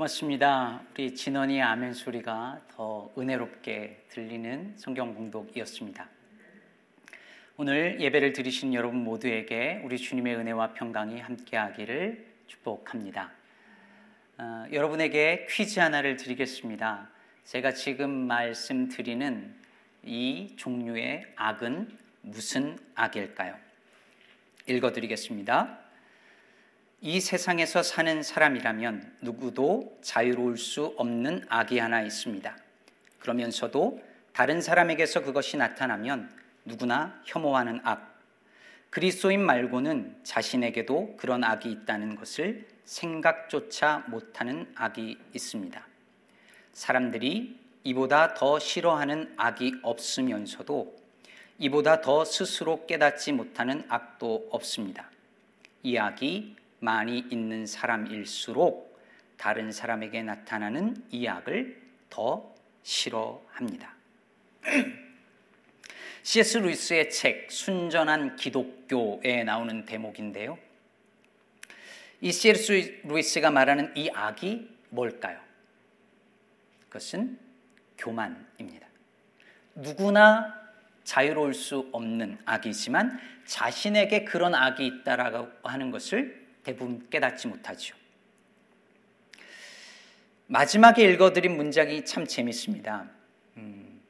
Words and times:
고맙습니다. 0.00 0.80
우리 0.94 1.14
진원이의 1.14 1.60
아멘 1.60 1.92
소리가 1.92 2.62
더 2.70 3.10
은혜롭게 3.18 4.04
들리는 4.08 4.72
성경 4.78 5.14
공독이었습니다. 5.14 6.08
오늘 7.58 8.00
예배를 8.00 8.32
드리신 8.32 8.72
여러분 8.72 9.04
모두에게 9.04 9.82
우리 9.84 9.98
주님의 9.98 10.36
은혜와 10.36 10.72
평강이 10.72 11.20
함께하기를 11.20 12.26
축복합니다. 12.46 13.30
어, 14.38 14.64
여러분에게 14.72 15.46
퀴즈 15.50 15.80
하나를 15.80 16.16
드리겠습니다. 16.16 17.10
제가 17.44 17.72
지금 17.74 18.10
말씀드리는 18.10 19.54
이 20.04 20.54
종류의 20.56 21.26
악은 21.36 21.98
무슨 22.22 22.78
악일까요? 22.94 23.54
읽어드리겠습니다. 24.66 25.79
이 27.02 27.18
세상에서 27.18 27.82
사는 27.82 28.22
사람이라면 28.22 29.16
누구도 29.22 29.98
자유로울 30.02 30.58
수 30.58 30.92
없는 30.98 31.46
악이 31.48 31.78
하나 31.78 32.02
있습니다. 32.02 32.54
그러면서도 33.18 34.02
다른 34.34 34.60
사람에게서 34.60 35.22
그것이 35.22 35.56
나타나면 35.56 36.30
누구나 36.66 37.18
혐오하는 37.24 37.80
악. 37.84 38.20
그리스도인 38.90 39.40
말고는 39.40 40.20
자신에게도 40.24 41.16
그런 41.16 41.42
악이 41.42 41.72
있다는 41.72 42.16
것을 42.16 42.68
생각조차 42.84 44.04
못하는 44.08 44.70
악이 44.74 45.16
있습니다. 45.32 45.86
사람들이 46.74 47.58
이보다 47.82 48.34
더 48.34 48.58
싫어하는 48.58 49.32
악이 49.38 49.76
없으면서도 49.82 51.00
이보다 51.60 52.02
더 52.02 52.26
스스로 52.26 52.84
깨닫지 52.84 53.32
못하는 53.32 53.84
악도 53.88 54.48
없습니다. 54.50 55.10
이 55.82 55.96
악이 55.96 56.56
많이 56.80 57.18
있는 57.30 57.66
사람일수록 57.66 58.98
다른 59.36 59.72
사람에게 59.72 60.22
나타나는 60.22 61.02
이 61.10 61.26
악을 61.26 61.80
더 62.10 62.54
싫어합니다. 62.82 63.94
C.S. 66.22 66.58
루이스의 66.58 67.10
책 67.10 67.50
순전한 67.50 68.36
기독교에 68.36 69.42
나오는 69.44 69.86
대목인데요. 69.86 70.58
이 72.20 72.32
C.S. 72.32 73.00
루이스가 73.04 73.50
말하는 73.50 73.92
이 73.96 74.10
악이 74.12 74.68
뭘까요? 74.90 75.40
그것은 76.88 77.38
교만입니다. 77.96 78.86
누구나 79.74 80.60
자유로울 81.04 81.54
수 81.54 81.88
없는 81.92 82.38
악이지만 82.44 83.18
자신에게 83.46 84.24
그런 84.24 84.54
악이 84.54 84.86
있다라고 84.86 85.50
하는 85.62 85.90
것을 85.90 86.39
대부분 86.62 87.08
깨닫지 87.10 87.48
못하죠. 87.48 87.96
마지막에 90.46 91.04
읽어드린 91.04 91.56
문장이 91.56 92.04
참 92.04 92.26
재밌습니다. 92.26 93.08
음, 93.56 94.00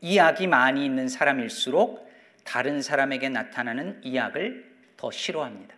이 0.00 0.18
악이 0.18 0.46
많이 0.46 0.84
있는 0.84 1.08
사람일수록 1.08 2.10
다른 2.44 2.82
사람에게 2.82 3.28
나타나는 3.28 4.00
이 4.02 4.18
악을 4.18 4.68
더 4.96 5.10
싫어합니다. 5.10 5.74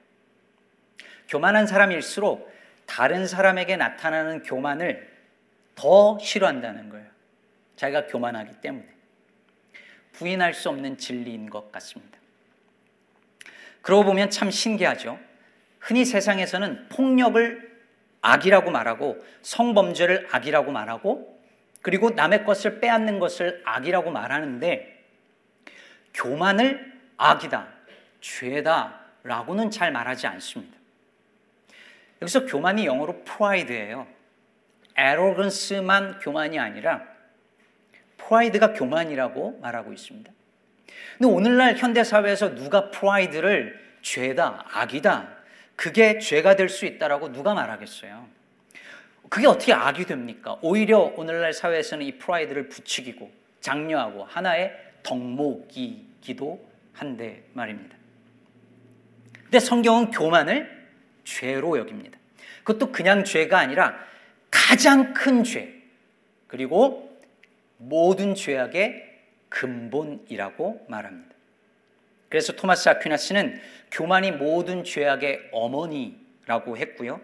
교만한 1.28 1.66
사람일수록 1.66 2.50
다른 2.86 3.26
사람에게 3.26 3.76
나타나는 3.76 4.42
교만을 4.42 5.08
더 5.74 6.18
싫어한다는 6.18 6.88
거예요. 6.88 7.06
자기가 7.76 8.06
교만하기 8.06 8.60
때문에. 8.60 8.86
부인할 10.12 10.54
수 10.54 10.68
없는 10.68 10.98
진리인 10.98 11.48
것 11.50 11.70
같습니다. 11.72 12.18
그러고 13.80 14.04
보면 14.04 14.30
참 14.30 14.50
신기하죠. 14.50 15.18
흔히 15.80 16.04
세상에서는 16.04 16.88
폭력을 16.90 17.70
악이라고 18.22 18.70
말하고 18.70 19.24
성범죄를 19.42 20.28
악이라고 20.30 20.70
말하고 20.70 21.40
그리고 21.82 22.10
남의 22.10 22.44
것을 22.44 22.80
빼앗는 22.80 23.18
것을 23.18 23.62
악이라고 23.64 24.10
말하는데 24.10 25.04
교만을 26.12 26.92
악이다, 27.16 27.68
죄다 28.20 29.00
라고는 29.22 29.70
잘 29.70 29.90
말하지 29.92 30.26
않습니다. 30.26 30.76
여기서 32.20 32.44
교만이 32.44 32.84
영어로 32.84 33.22
pride예요. 33.24 34.06
arrogance만 34.96 36.18
교만이 36.18 36.58
아니라 36.58 37.02
pride가 38.18 38.74
교만이라고 38.74 39.60
말하고 39.62 39.92
있습니다. 39.92 40.30
근데 41.16 41.32
오늘날 41.32 41.76
현대 41.76 42.04
사회에서 42.04 42.54
누가 42.54 42.90
pride를 42.90 43.80
죄다, 44.02 44.64
악이다 44.70 45.39
그게 45.80 46.18
죄가 46.18 46.56
될 46.56 46.68
수 46.68 46.84
있다라고 46.84 47.32
누가 47.32 47.54
말하겠어요? 47.54 48.28
그게 49.30 49.46
어떻게 49.46 49.72
악이 49.72 50.04
됩니까? 50.04 50.58
오히려 50.60 50.98
오늘날 51.16 51.54
사회에서는 51.54 52.04
이 52.04 52.18
pride를 52.18 52.68
부추기고 52.68 53.30
장려하고 53.62 54.24
하나의 54.24 54.76
덕목이기도 55.02 56.68
한데 56.92 57.44
말입니다. 57.54 57.96
근데 59.44 59.58
성경은 59.58 60.10
교만을 60.10 60.86
죄로 61.24 61.78
여깁니다. 61.78 62.18
그것도 62.62 62.92
그냥 62.92 63.24
죄가 63.24 63.58
아니라 63.58 63.96
가장 64.50 65.14
큰 65.14 65.44
죄, 65.44 65.82
그리고 66.46 67.18
모든 67.78 68.34
죄악의 68.34 69.18
근본이라고 69.48 70.84
말합니다. 70.90 71.34
그래서 72.30 72.52
토마스 72.54 72.88
아퀴나스는 72.88 73.60
교만이 73.90 74.30
모든 74.32 74.84
죄악의 74.84 75.50
어머니라고 75.52 76.78
했고요. 76.78 77.20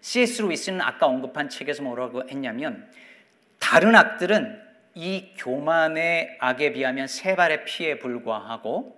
C.S. 0.00 0.42
루이스는 0.42 0.80
아까 0.80 1.06
언급한 1.06 1.48
책에서 1.48 1.82
뭐라고 1.82 2.22
했냐면 2.28 2.88
다른 3.58 3.96
악들은 3.96 4.62
이 4.94 5.32
교만의 5.36 6.36
악에 6.38 6.72
비하면 6.72 7.08
세 7.08 7.34
발의 7.34 7.64
피에 7.64 7.98
불과하고 7.98 8.96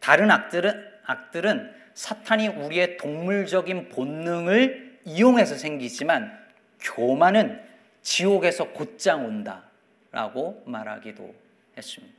다른 0.00 0.30
악들은 0.30 0.84
악들은 1.06 1.72
사탄이 1.94 2.48
우리의 2.48 2.96
동물적인 2.96 3.88
본능을 3.90 4.98
이용해서 5.04 5.54
생기지만 5.54 6.36
교만은 6.80 7.64
지옥에서 8.02 8.72
곧장 8.72 9.24
온다라고 9.24 10.64
말하기도 10.66 11.34
했습니다. 11.76 12.15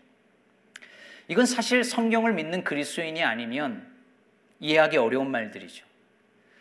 이건 1.28 1.46
사실 1.46 1.84
성경을 1.84 2.34
믿는 2.34 2.64
그리스도인이 2.64 3.24
아니면 3.24 3.86
이해하기 4.60 4.98
어려운 4.98 5.30
말들이죠. 5.30 5.86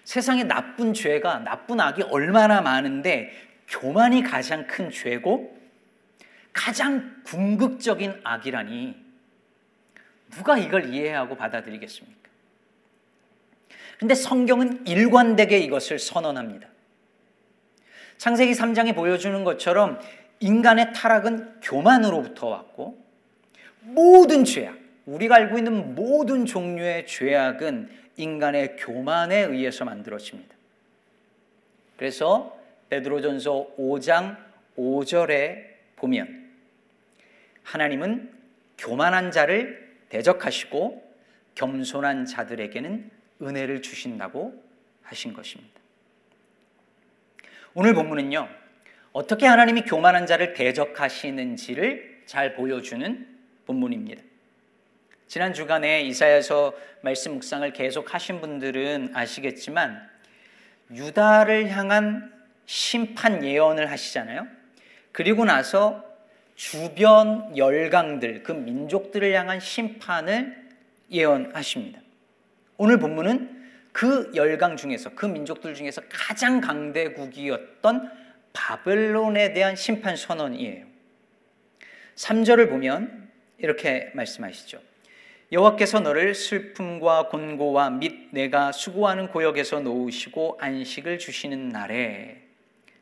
세상에 0.05 0.45
나쁜 0.45 0.95
죄가, 0.95 1.41
나쁜 1.41 1.81
악이 1.81 2.03
얼마나 2.03 2.61
많은데 2.61 3.33
교만이 3.69 4.23
가장 4.23 4.67
큰 4.67 4.91
죄고 4.91 5.57
가장 6.53 7.23
궁극적인 7.25 8.21
악이라니 8.23 9.07
누가 10.31 10.59
이걸 10.59 10.93
이해하고 10.93 11.37
받아들이겠습니까? 11.37 12.17
근데 13.99 14.15
성경은 14.15 14.87
일관되게 14.87 15.59
이것을 15.59 15.99
선언합니다. 15.99 16.69
창세기 18.19 18.53
3장에 18.53 18.95
보여주는 18.95 19.43
것처럼 19.45 20.01
인간의 20.41 20.93
타락은 20.93 21.61
교만으로부터 21.63 22.49
왔고 22.49 23.06
모든 23.87 24.45
죄악, 24.45 24.79
우리가 25.07 25.37
알고 25.37 25.59
있는 25.59 25.95
모든 25.95 26.45
종류의 26.45 27.07
죄악은 27.07 27.89
인간의 28.17 28.77
교만에 28.77 29.43
의해서 29.43 29.85
만들어집니다. 29.85 30.55
그래서 31.97 32.59
베드로전서 32.91 33.75
5장 33.79 34.37
5절에 34.77 35.65
보면 35.97 36.51
하나님은 37.63 38.33
교만한 38.79 39.31
자를 39.31 39.97
대적하시고 40.09 41.03
겸손한 41.55 42.27
자들에게는 42.27 43.11
은혜를 43.43 43.83
주신다고 43.83 44.63
하신 45.03 45.33
것입니다. 45.33 45.81
오늘 47.75 47.95
본문은요, 47.95 48.49
어떻게 49.13 49.47
하나님이 49.47 49.83
교만한 49.83 50.27
자를 50.27 50.53
대적하시는지를 50.53 52.23
잘 52.27 52.55
보여주는 52.55 53.36
본문입니다. 53.67 54.23
지난 55.27 55.53
주간에 55.53 56.03
이사야서 56.03 56.73
말씀 57.03 57.35
묵상을 57.35 57.73
계속 57.73 58.15
하신 58.15 58.41
분들은 58.41 59.11
아시겠지만 59.15 60.09
유다를 60.93 61.69
향한 61.71 62.33
심판 62.65 63.45
예언을 63.45 63.91
하시잖아요. 63.91 64.47
그리고 65.13 65.45
나서 65.45 66.05
주변 66.55 67.57
열강들, 67.57 68.43
그 68.43 68.53
민족들을 68.53 69.33
향한 69.35 69.61
심판을 69.61 70.65
예언하십니다. 71.11 72.01
오늘 72.77 72.99
본문은 72.99 73.57
그 73.93 74.31
열강 74.35 74.77
중에서, 74.77 75.11
그 75.15 75.27
민족들 75.27 75.75
중에서 75.75 76.03
가장 76.09 76.61
강대국이었던 76.61 78.13
바벨론에 78.53 79.53
대한 79.53 79.77
심판 79.77 80.17
선언이에요. 80.17 80.87
3절을 82.17 82.71
보면 82.71 83.26
이렇게 83.59 84.11
말씀하시죠. 84.15 84.81
여호와께서 85.53 86.01
너를 86.01 86.35
슬픔과 86.35 87.29
곤고와 87.29 87.91
및 87.91 88.29
내가 88.33 88.73
수고하는 88.73 89.29
고역에서 89.29 89.81
놓으시고 89.81 90.59
안식을 90.61 91.19
주시는 91.19 91.69
날에 91.69 92.43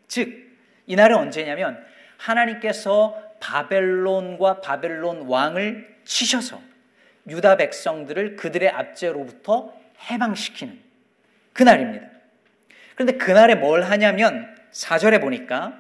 즉, 0.09 0.53
이 0.87 0.95
날은 0.97 1.17
언제냐면 1.17 1.83
하나님께서 2.19 3.21
바벨론과 3.41 4.61
바벨론 4.61 5.23
왕을 5.23 5.97
치셔서 6.05 6.61
유다 7.29 7.57
백성들을 7.57 8.37
그들의 8.37 8.69
압제로부터 8.69 9.75
해방시키는 10.11 10.79
그날입니다. 11.53 12.07
그런데 12.95 13.17
그날에 13.17 13.55
뭘 13.55 13.83
하냐면 13.83 14.55
4절에 14.73 15.21
보니까 15.21 15.79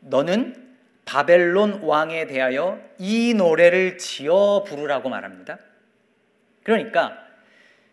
너는 0.00 0.65
바벨론 1.06 1.82
왕에 1.82 2.26
대하여 2.26 2.80
이 2.98 3.32
노래를 3.32 3.96
지어 3.96 4.64
부르라고 4.66 5.08
말합니다. 5.08 5.58
그러니까 6.64 7.16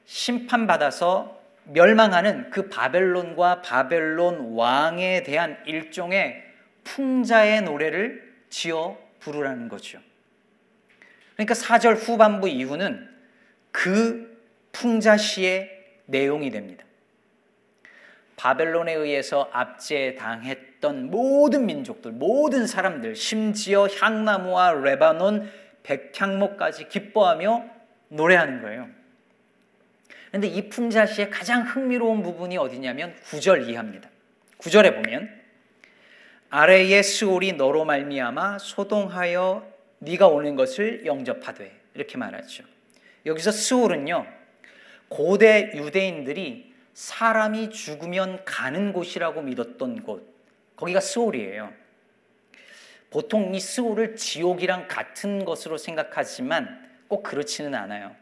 심판받아서 0.06 1.40
멸망하는 1.66 2.50
그 2.50 2.70
바벨론과 2.70 3.62
바벨론 3.62 4.56
왕에 4.56 5.24
대한 5.24 5.58
일종의 5.66 6.44
풍자의 6.84 7.62
노래를 7.62 8.34
지어 8.50 8.98
부르라는 9.20 9.70
거죠. 9.70 10.00
그러니까 11.36 11.54
4절 11.54 11.96
후반부 11.96 12.50
이후는 12.50 13.10
그 13.72 14.42
풍자시의 14.72 15.70
내용이 16.08 16.50
됩니다. 16.50 16.84
바벨론에 18.36 18.94
의해서 18.94 19.50
압제당했 19.54 20.73
던 20.84 21.10
모든 21.10 21.66
민족들, 21.66 22.12
모든 22.12 22.68
사람들, 22.68 23.16
심지어 23.16 23.88
향나무와 23.88 24.74
레바논, 24.74 25.50
백향목까지 25.84 26.90
기뻐하며 26.90 27.64
노래하는 28.10 28.62
거예요. 28.62 28.90
그런데 30.28 30.48
이 30.48 30.68
풍자시의 30.68 31.30
가장 31.30 31.62
흥미로운 31.62 32.22
부분이 32.22 32.58
어디냐면 32.58 33.16
9절 33.28 33.70
이하입니다. 33.70 34.10
9절에 34.58 34.96
보면 34.96 35.30
아래의 36.50 37.02
스올이 37.02 37.54
너로 37.54 37.86
말미암아 37.86 38.60
소동하여 38.60 39.66
네가 40.00 40.28
오는 40.28 40.58
것을 40.58 41.06
영접하되 41.06 41.80
이렇게 41.94 42.18
말하죠. 42.18 42.66
여기서 43.26 43.52
스올은요. 43.52 44.26
고대 45.08 45.72
유대인들이 45.76 46.74
사람이 46.94 47.70
죽으면 47.70 48.44
가는 48.44 48.92
곳이라고 48.92 49.44
믿었던 49.44 50.04
곳. 50.04 50.33
거기가 50.84 51.00
스올이에요. 51.00 51.72
보통 53.10 53.56
이 53.56 53.60
스올을 53.60 54.16
지옥이랑 54.18 54.88
같은 54.90 55.46
것으로 55.46 55.78
생각하지만 55.78 56.90
꼭 57.08 57.24
그렇지는 57.24 57.74
않아요. 57.76 58.14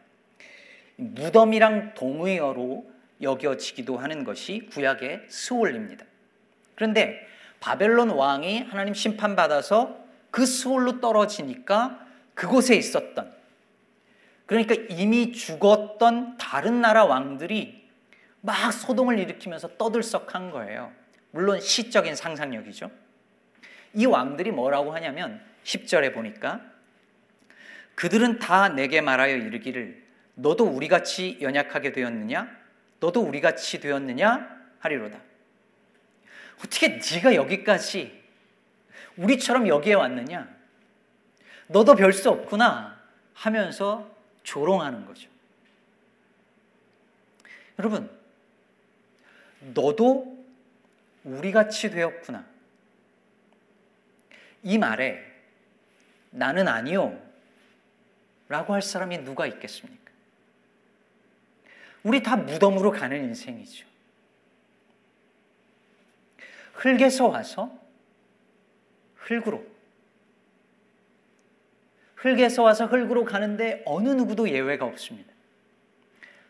무덤이랑 0.96 1.94
동의어로 1.94 2.88
여겨지기도 3.20 3.96
하는 3.96 4.22
것이 4.22 4.68
구약의 4.70 5.24
스올입니다. 5.28 6.04
그런데 6.76 7.26
바벨론 7.58 8.10
왕이 8.10 8.60
하나님 8.64 8.94
심판받아서 8.94 9.98
그 10.30 10.46
스올로 10.46 11.00
떨어지니까 11.00 12.06
그곳에 12.34 12.76
있었던 12.76 13.32
그러니까 14.46 14.74
이미 14.88 15.32
죽었던 15.32 16.36
다른 16.36 16.80
나라 16.80 17.04
왕들이 17.06 17.88
막 18.40 18.72
소동을 18.72 19.18
일으키면서 19.18 19.76
떠들썩한 19.78 20.50
거예요. 20.50 21.01
물론 21.32 21.60
시적인 21.60 22.14
상상력이죠. 22.14 22.90
이 23.94 24.06
왕들이 24.06 24.52
뭐라고 24.52 24.94
하냐면 24.94 25.44
10절에 25.64 26.14
보니까 26.14 26.60
그들은 27.94 28.38
다 28.38 28.68
내게 28.68 29.00
말하여 29.00 29.36
이르기를 29.36 30.02
너도 30.34 30.64
우리같이 30.64 31.38
연약하게 31.40 31.92
되었느냐? 31.92 32.48
너도 33.00 33.20
우리같이 33.20 33.80
되었느냐? 33.80 34.62
하리로다. 34.78 35.20
어떻게 36.58 37.00
네가 37.12 37.34
여기까지 37.34 38.22
우리처럼 39.16 39.68
여기에 39.68 39.94
왔느냐? 39.94 40.48
너도 41.66 41.94
별 41.94 42.12
수 42.12 42.30
없구나 42.30 43.00
하면서 43.34 44.10
조롱하는 44.42 45.06
거죠. 45.06 45.28
여러분, 47.78 48.10
너도 49.74 50.31
우리같이 51.24 51.90
되었구나. 51.90 52.44
이 54.62 54.78
말에 54.78 55.24
나는 56.30 56.68
아니요. 56.68 57.20
라고 58.48 58.74
할 58.74 58.82
사람이 58.82 59.18
누가 59.18 59.46
있겠습니까? 59.46 60.12
우리 62.02 62.22
다 62.22 62.36
무덤으로 62.36 62.90
가는 62.90 63.16
인생이죠. 63.24 63.86
흙에서 66.74 67.28
와서 67.28 67.78
흙으로. 69.16 69.64
흙에서 72.16 72.62
와서 72.62 72.86
흙으로 72.86 73.24
가는데 73.24 73.82
어느 73.86 74.08
누구도 74.10 74.48
예외가 74.50 74.84
없습니다. 74.84 75.32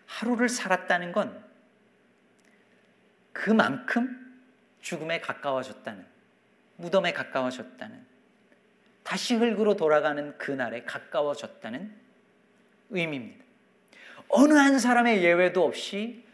하루를 0.06 0.48
살았다는 0.48 1.12
건 1.12 1.42
그만큼 3.32 4.21
죽음에 4.82 5.20
가까워졌다는, 5.20 6.04
무덤에 6.76 7.12
가까워졌다는, 7.12 8.04
다시 9.02 9.34
흙으로 9.34 9.76
돌아가는 9.76 10.36
그날에 10.38 10.84
가까워졌다는 10.84 11.92
의미입니다. 12.90 13.44
어느 14.28 14.54
한 14.54 14.78
사람의 14.78 15.24
예외도 15.24 15.64
없이 15.64 16.24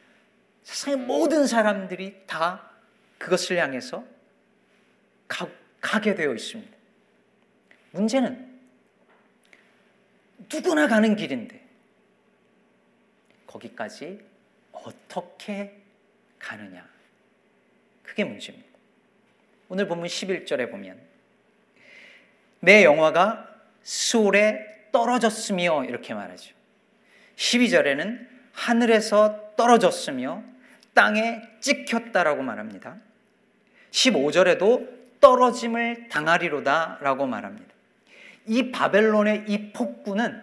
세상의 0.63 1.07
모든 1.07 1.47
사람들이 1.47 2.25
다 2.27 2.71
그것을 3.17 3.57
향해서 3.57 4.05
가, 5.27 5.49
가게 5.81 6.15
되어 6.15 6.35
있습니다. 6.35 6.77
문제는 7.93 8.61
누구나 10.53 10.87
가는 10.87 11.17
길인데 11.17 11.67
거기까지 13.47 14.21
어떻게 14.73 15.83
가느냐. 16.39 16.98
그게 18.09 18.25
문제입니다. 18.25 18.67
오늘 19.69 19.87
본문 19.87 20.09
11절에 20.09 20.71
보면 20.71 20.99
내 22.61 22.85
영화가 22.85 23.47
수올에 23.83 24.89
떨어졌으며 24.93 25.85
이렇게 25.85 26.15
말하죠. 26.15 26.55
12절에는 27.37 28.27
하늘에서 28.53 29.53
떨어졌으며 29.57 30.43
땅에 30.95 31.43
찍혔다라고 31.61 32.43
말합니다. 32.43 32.97
15절에도 33.91 35.21
떨어짐을 35.21 36.09
당하리로다라고 36.09 37.27
말합니다. 37.27 37.75
이 38.47 38.73
바벨론의 38.73 39.45
이 39.49 39.73
폭군은 39.73 40.43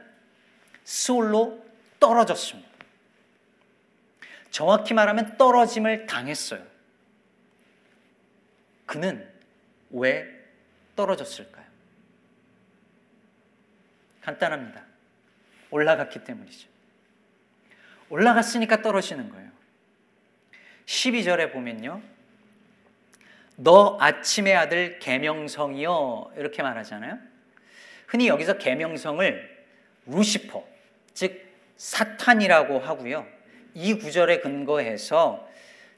스올로 0.84 1.66
떨어졌습니다. 2.00 2.70
정확히 4.52 4.94
말하면 4.94 5.38
떨어짐을 5.38 6.06
당했어요. 6.06 6.75
그는 8.86 9.28
왜 9.90 10.28
떨어졌을까요? 10.96 11.66
간단합니다. 14.22 14.84
올라갔기 15.70 16.24
때문이죠. 16.24 16.70
올라갔으니까 18.10 18.82
떨어지는 18.82 19.30
거예요. 19.30 19.52
12절에 20.86 21.52
보면요. 21.52 22.02
너 23.58 23.98
아침의 24.00 24.56
아들 24.56 25.00
계명성이요 25.00 26.34
이렇게 26.38 26.62
말하잖아요. 26.62 27.18
흔히 28.08 28.28
여기서 28.28 28.58
계명성을 28.58 29.66
루시퍼 30.08 30.66
즉 31.14 31.46
사탄이라고 31.78 32.80
하고요. 32.80 33.26
이 33.74 33.96
구절에 33.96 34.40
근거해서 34.40 35.50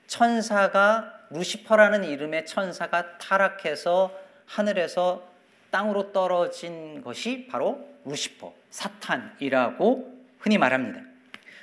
천사가 0.07 1.16
루시퍼라는 1.29 2.03
이름의 2.03 2.45
천사가 2.45 3.17
타락해서 3.17 4.11
하늘에서 4.45 5.27
땅으로 5.69 6.11
떨어진 6.11 7.01
것이 7.01 7.47
바로 7.47 7.85
루시퍼, 8.05 8.53
사탄이라고 8.69 10.13
흔히 10.39 10.57
말합니다. 10.57 11.01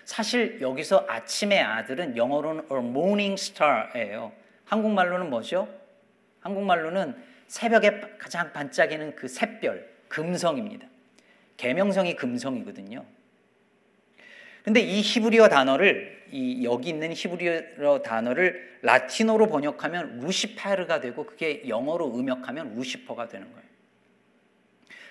사실 0.05 0.61
여기서 0.61 1.07
아침의 1.09 1.61
아들은 1.61 2.17
영어로는 2.17 2.67
a 2.71 2.79
morning 2.79 3.33
star예요. 3.35 4.33
한국말로는 4.67 5.31
뭐죠? 5.31 5.69
한국말로는 6.41 7.17
새벽에 7.49 8.01
가장 8.19 8.53
반짝이는 8.53 9.17
그 9.17 9.29
샛별, 9.29 9.89
금성입니다. 10.09 10.87
개명성이 11.57 12.17
금성이거든요. 12.17 13.05
근데 14.65 14.81
이 14.81 15.03
히브리어 15.03 15.49
단어를 15.49 16.25
이 16.33 16.65
여기 16.65 16.89
있는 16.89 17.13
히브리어 17.13 18.01
단어를 18.03 18.79
라틴어로 18.83 19.49
번역하면 19.49 20.21
루시페르가 20.21 21.01
되고 21.01 21.27
그게 21.27 21.69
영어로 21.69 22.19
음역하면 22.19 22.75
루시퍼가 22.75 23.29
되는 23.29 23.47
거예요. 23.53 23.65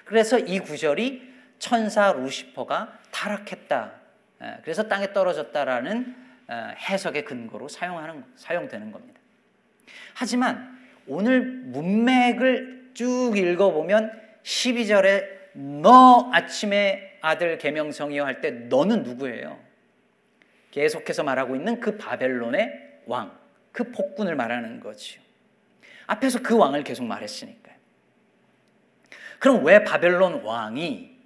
그래서 0.06 0.40
이 0.40 0.60
구절이 0.60 1.34
천사 1.60 2.12
루시퍼가 2.12 3.00
타락했다 3.12 3.94
예, 4.42 4.58
그래서 4.64 4.84
땅에 4.88 5.14
떨어졌다라는 5.14 6.16
어, 6.48 6.74
해석의 6.78 7.24
근거로 7.24 7.70
사용하는 7.70 8.26
사용되는 8.36 8.92
겁니다. 8.92 9.22
하지만 10.14 10.78
오늘 11.08 11.42
문맥을 11.42 12.92
쭉 12.94 13.34
읽어보면 13.38 14.20
12절에 14.44 15.26
너 15.54 16.30
아침에 16.34 17.13
아들 17.24 17.58
계명성이여 17.58 18.26
할 18.26 18.42
때 18.42 18.52
너는 18.52 19.04
누구예요? 19.04 19.58
계속해서 20.72 21.24
말하고 21.24 21.56
있는 21.56 21.80
그 21.80 21.98
바벨론의 21.98 23.02
왕, 23.06 23.38
그 23.72 23.92
폭군을 23.92 24.36
말하는 24.36 24.82
거지요. 24.82 25.22
앞에서 26.06 26.42
그 26.42 26.58
왕을 26.58 26.84
계속 26.84 27.06
말했으니까요. 27.06 27.76
그럼 29.40 29.64
왜 29.64 29.86
바벨론 29.86 30.44
왕이 30.44 31.18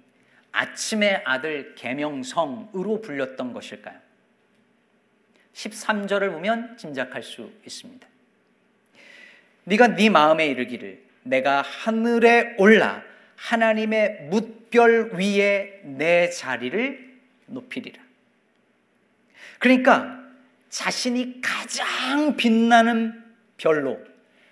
아침의 0.52 1.22
아들 1.24 1.74
계명성으로 1.74 3.00
불렸던 3.00 3.52
것일까요? 3.52 3.98
13절을 5.52 6.30
보면 6.30 6.76
짐작할 6.76 7.24
수 7.24 7.50
있습니다. 7.66 8.06
네가 9.64 9.88
네 9.96 10.10
마음에 10.10 10.46
이르기를 10.46 11.02
내가 11.24 11.62
하늘에 11.62 12.54
올라 12.58 13.02
하나님의 13.38 14.28
뭇별 14.30 15.12
위에 15.14 15.80
내 15.84 16.28
자리를 16.28 17.18
높이리라. 17.46 18.02
그러니까 19.58 20.18
자신이 20.68 21.40
가장 21.40 22.36
빛나는 22.36 23.24
별로 23.56 23.98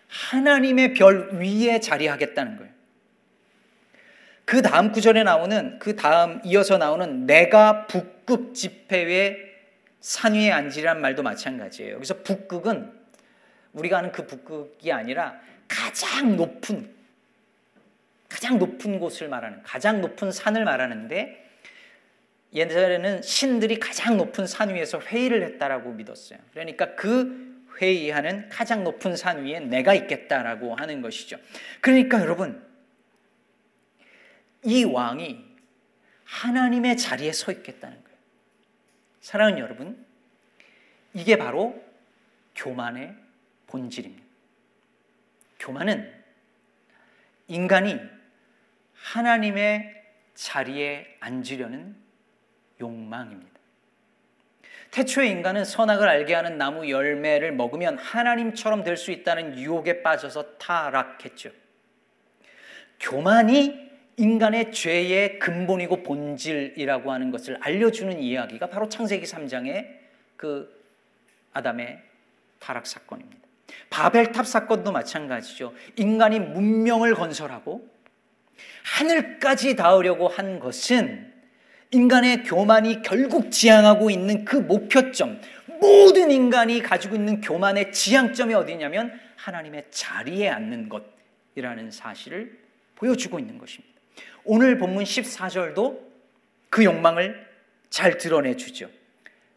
하나님의 0.09 0.95
별 0.95 1.35
위에 1.35 1.81
자리하겠다는 1.81 2.57
거예요. 2.57 2.73
그 4.45 4.63
다음 4.63 4.93
구절에 4.93 5.25
나오는 5.25 5.79
그 5.81 5.97
다음 5.97 6.41
이어서 6.45 6.79
나오는 6.79 7.27
내가 7.27 7.87
북극 7.89 8.55
지폐의 8.55 9.37
산 10.01 10.35
위에 10.35 10.53
앉으란 10.53 11.01
말도 11.01 11.25
마찬가지예요. 11.25 11.97
여기서 11.97 12.23
북극은 12.23 12.93
우리가 13.73 13.99
아는 13.99 14.13
그 14.13 14.27
북극이 14.27 14.93
아니라 14.93 15.41
가장 15.67 16.37
높은 16.37 16.96
가장 18.37 18.59
높은 18.59 18.99
곳을 18.99 19.31
말하는 19.31 19.63
가장 19.63 20.03
높은 20.03 20.31
산을 20.31 20.67
말하는데 20.67 21.43
옛날에는 22.53 23.23
신들이 23.23 23.81
가장 23.81 24.19
높은 24.19 24.47
산 24.47 24.75
위에서 24.75 25.01
회의를 25.01 25.43
했다라고 25.43 25.95
믿었어요. 25.95 26.39
그러니까 26.53 26.95
그 26.97 27.65
회의하는 27.81 28.51
가장 28.51 28.85
높은 28.85 29.17
산 29.17 29.43
위에 29.47 29.61
내가 29.61 29.95
있겠다라고 29.95 30.75
하는 30.75 31.01
것이죠. 31.01 31.39
그러니까 31.81 32.21
여러분 32.21 32.63
이 34.65 34.85
왕이 34.85 35.43
하나님의 36.25 36.99
자리에 36.99 37.33
서 37.33 37.53
있겠다는 37.53 38.05
거예요. 38.05 38.19
사랑하는 39.23 39.61
여러분, 39.61 40.05
이게 41.15 41.39
바로 41.39 41.83
교만의 42.55 43.15
본질입니다. 43.67 44.25
교만은 45.59 46.13
인간이 47.49 48.16
하나님의 49.01 49.95
자리에 50.35 51.17
앉으려는 51.21 51.97
욕망입니다. 52.81 53.57
태초의 54.91 55.31
인간은 55.31 55.65
선악을 55.65 56.09
알게 56.09 56.35
하는 56.35 56.59
나무 56.59 56.89
열매를 56.89 57.53
먹으면 57.53 57.99
하나님처럼 57.99 58.83
될 58.85 58.97
수 58.97 59.11
있다는 59.11 59.59
유혹에 59.59 60.03
빠져서 60.03 60.57
타락했죠. 60.59 61.51
교만이 63.01 63.87
인간의 64.17 64.73
죄의 64.73 65.39
근본이고 65.39 66.03
본질이라고 66.03 67.13
하는 67.13 67.31
것을 67.31 67.59
알려주는 67.61 68.19
이야기가 68.19 68.69
바로 68.69 68.89
창세기 68.89 69.27
3장의 69.27 69.87
그 70.37 70.83
아담의 71.53 72.03
타락 72.59 72.87
사건입니다. 72.87 73.47
바벨탑 73.91 74.47
사건도 74.47 74.93
마찬가지죠. 74.93 75.75
인간이 75.97 76.41
문명을 76.41 77.15
건설하고 77.15 77.96
하늘까지 78.83 79.77
닿으려고 79.77 80.29
한 80.29 80.59
것은 80.59 81.33
인간의 81.91 82.45
교만이 82.45 83.03
결국 83.03 83.51
지향하고 83.51 84.11
있는 84.11 84.45
그 84.45 84.57
목표점, 84.57 85.41
모든 85.81 86.31
인간이 86.31 86.83
가지고 86.83 87.17
있는 87.17 87.41
교만의 87.41 87.93
지향점이 87.93 88.55
어디냐면 88.55 89.19
하나님의 89.37 89.87
자리에 89.91 90.49
앉는 90.49 90.89
것이라는 90.89 91.91
사실을 91.91 92.59
보여주고 92.97 93.39
있는 93.39 93.59
것입니다. 93.59 93.95
오늘 94.45 94.79
본문 94.79 95.05
14절도 95.05 96.01
그 96.71 96.85
욕망을 96.85 97.47
잘 97.91 98.19
드러내 98.19 98.57
주죠. 98.57 98.91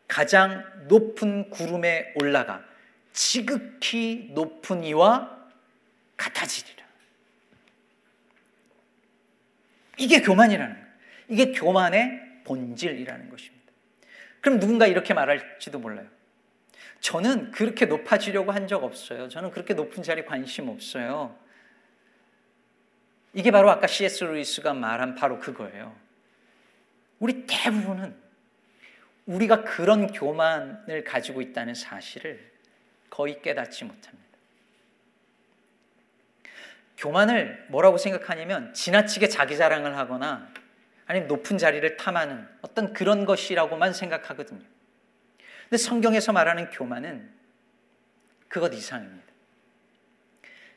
가장 0.07 0.63
높은 0.87 1.49
구름에 1.49 2.13
올라가 2.15 2.63
지극히 3.13 4.29
높은 4.33 4.83
이와 4.83 5.37
같아지리라. 6.17 6.78
이게 9.99 10.21
교만이라는 10.21 10.73
거예요. 10.73 10.87
이게 11.27 11.51
교만의 11.51 12.41
본질이라는 12.45 13.29
것입니다. 13.29 13.71
그럼 14.41 14.59
누군가 14.59 14.87
이렇게 14.87 15.13
말할지도 15.13 15.79
몰라요. 15.79 16.07
저는 17.01 17.51
그렇게 17.51 17.85
높아지려고 17.85 18.51
한 18.51 18.67
적 18.67 18.83
없어요. 18.83 19.29
저는 19.29 19.51
그렇게 19.51 19.73
높은 19.73 20.03
자리 20.03 20.25
관심 20.25 20.69
없어요. 20.69 21.37
이게 23.33 23.51
바로 23.51 23.69
아까 23.69 23.87
C.S. 23.87 24.23
루이스가 24.23 24.73
말한 24.73 25.15
바로 25.15 25.39
그거예요. 25.39 25.95
우리 27.19 27.45
대부분은 27.45 28.15
우리가 29.27 29.63
그런 29.63 30.07
교만을 30.07 31.03
가지고 31.03 31.41
있다는 31.41 31.75
사실을 31.75 32.51
거의 33.09 33.41
깨닫지 33.41 33.85
못합니다. 33.85 34.28
교만을 36.99 37.65
뭐라고 37.69 37.97
생각하냐면 37.97 38.73
지나치게 38.73 39.29
자기 39.29 39.57
자랑을 39.57 39.97
하거나 39.97 40.49
아니면 41.05 41.27
높은 41.27 41.57
자리를 41.57 41.95
탐하는 41.97 42.47
어떤 42.61 42.93
그런 42.93 43.25
것이라고만 43.25 43.93
생각하거든요. 43.93 44.61
근데 45.63 45.77
성경에서 45.77 46.33
말하는 46.33 46.69
교만은 46.69 47.31
그것 48.49 48.73
이상입니다. 48.73 49.25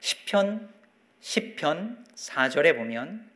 10편 0.01 0.69
10편 1.21 2.05
4절에 2.15 2.77
보면 2.77 3.29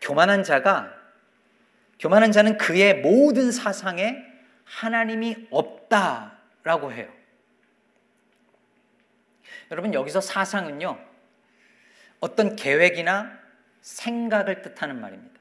교만한 0.00 0.42
자가 0.42 0.92
교만한 2.00 2.32
자는 2.32 2.58
그의 2.58 3.00
모든 3.00 3.52
사상에 3.52 4.24
하나님이 4.64 5.48
없다라고 5.50 6.92
해요. 6.92 7.08
여러분 9.70 9.94
여기서 9.94 10.20
사상은요. 10.20 11.07
어떤 12.20 12.56
계획이나 12.56 13.30
생각을 13.80 14.62
뜻하는 14.62 15.00
말입니다. 15.00 15.38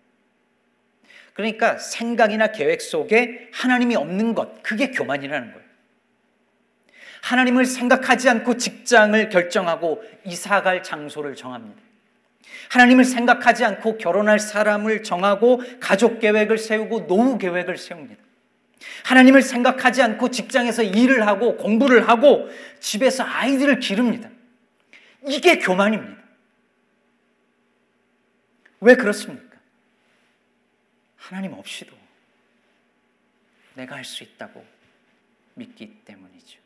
그러니까 1.34 1.78
생각이나 1.78 2.48
계획 2.48 2.82
속에 2.82 3.50
하나님이 3.54 3.96
없는 3.96 4.34
것, 4.34 4.64
그게 4.64 4.92
교만이라는 4.92 5.52
거예요. 5.52 5.68
하나님을 7.22 7.66
생각하지 7.66 8.30
않고 8.30 8.58
직장을 8.58 9.30
결정하고 9.30 10.04
이사 10.24 10.64
갈 10.64 10.82
장소를 10.82 11.36
정합니다. 11.36 11.82
하나님을 12.70 13.04
생각하지 13.04 13.66
않고 13.66 13.98
결혼할 13.98 14.40
사람을 14.40 15.04
정하고 15.04 15.62
가족 15.80 16.20
계획을 16.20 16.58
세우고 16.58 17.08
노후 17.08 17.38
계획을 17.38 17.78
세웁니다. 17.78 18.22
하나님을 19.04 19.42
생각하지 19.42 20.02
않고 20.02 20.32
직장에서 20.32 20.84
일을 20.84 21.28
하고 21.28 21.58
공부를 21.58 22.08
하고 22.08 22.50
집에서 22.80 23.24
아이들을 23.24 23.80
기릅니다. 23.80 24.30
이게 25.28 25.60
교만입니다. 25.60 26.18
왜 28.80 28.96
그렇습니까? 28.96 29.58
하나님 31.16 31.54
없이도 31.54 31.96
내가 33.76 33.96
할 33.96 34.06
수 34.06 34.24
있다고 34.24 34.66
믿기 35.56 36.02
때문이죠. 36.06 36.60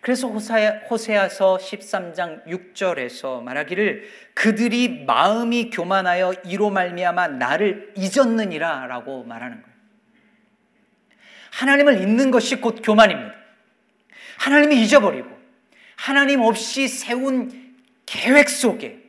그래서 0.00 0.28
호세아서 0.28 1.58
13장 1.58 2.46
6절에서 2.46 3.42
말하기를 3.42 4.08
그들이 4.34 5.04
마음이 5.04 5.68
교만하여 5.70 6.32
이로 6.46 6.70
말미암아 6.70 7.28
나를 7.28 7.92
잊었느니라라고 7.96 9.24
말하는 9.24 9.60
거예요. 9.60 9.76
하나님을 11.52 12.00
잊는 12.00 12.30
것이 12.30 12.56
곧 12.56 12.80
교만입니다. 12.82 13.34
하나님이 14.38 14.82
잊어버리고 14.82 15.38
하나님 15.96 16.40
없이 16.40 16.88
세운 16.88 17.76
계획 18.06 18.48
속에 18.48 18.99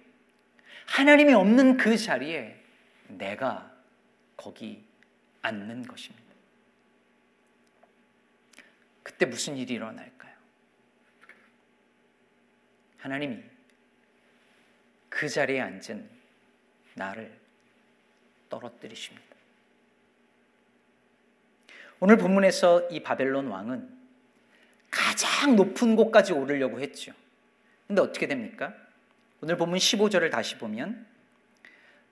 하나님이 0.91 1.33
없는 1.33 1.77
그 1.77 1.98
자리에 1.98 2.53
내가 3.07 3.71
거기 4.36 4.83
앉는 5.41 5.88
것입니다. 5.88 6.21
그때 9.01 9.25
무슨 9.25 9.55
일이 9.55 9.75
일어날까요? 9.75 10.33
하나님이 12.98 13.41
그 15.07 15.29
자리에 15.29 15.62
앉은 15.62 16.10
나를 16.95 17.39
떨어뜨리십니다. 18.50 19.36
오늘 22.01 22.17
본문에서 22.17 22.89
이 22.89 23.01
바벨론 23.01 23.48
왕은 23.48 23.98
가장 24.89 25.55
높은 25.55 25.95
곳까지 25.95 26.33
오르려고 26.33 26.81
했죠. 26.81 27.13
근데 27.88 28.01
어떻게 28.01 28.27
됩니까? 28.27 28.75
오늘 29.41 29.57
본문 29.57 29.79
15절을 29.79 30.29
다시 30.29 30.57
보면 30.57 31.05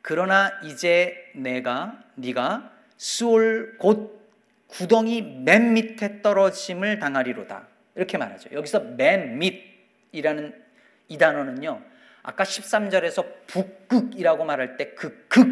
그러나 0.02 0.60
이제 0.64 1.32
내가 1.36 2.04
네가 2.16 2.74
수올 2.98 3.78
곧 3.78 4.20
구덩이 4.68 5.22
맨 5.22 5.74
밑에 5.74 6.22
떨어짐을 6.22 7.00
당하리로다. 7.00 7.68
이렇게 7.96 8.18
말하죠. 8.18 8.50
여기서 8.52 8.80
맨 8.80 9.38
밑이라는 9.40 10.64
이 11.08 11.18
단어는요. 11.18 11.82
아까 12.24 12.44
13절에서 12.44 13.26
북극이라고 13.48 14.46
말할 14.46 14.78
때 14.78 14.94
그 14.96 15.26
극, 15.28 15.48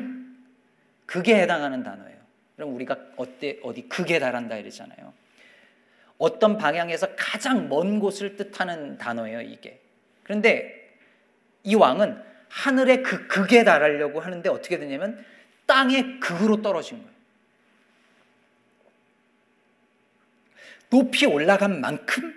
극에 1.05 1.41
해당하는 1.41 1.84
단어예요. 1.84 2.17
그럼 2.55 2.75
우리가 2.75 2.98
어때, 3.17 3.60
어디 3.63 3.88
극에 3.88 4.19
달한다 4.19 4.57
이러잖아요. 4.57 5.13
어떤 6.17 6.57
방향에서 6.57 7.15
가장 7.15 7.69
먼 7.69 8.00
곳을 8.00 8.36
뜻하는 8.36 8.98
단어예요, 8.98 9.41
이게. 9.41 9.79
그런데 10.24 10.76
이 11.67 11.75
왕은 11.75 12.24
하늘의 12.47 13.03
그 13.03 13.27
극에 13.27 13.65
달하려고 13.65 14.21
하는데 14.21 14.47
어떻게 14.47 14.79
되냐면 14.79 15.24
땅의 15.65 16.21
극으로 16.21 16.62
떨어진 16.62 17.00
거예요. 17.00 17.12
높이 20.89 21.25
올라간 21.25 21.81
만큼 21.81 22.33